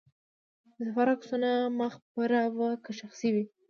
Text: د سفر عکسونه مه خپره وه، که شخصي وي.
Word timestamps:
د 0.75 0.77
سفر 0.87 1.07
عکسونه 1.15 1.49
مه 1.77 1.87
خپره 1.95 2.39
وه، 2.57 2.69
که 2.83 2.91
شخصي 2.99 3.29
وي. 3.33 3.43